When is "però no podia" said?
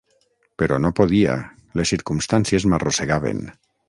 0.61-1.35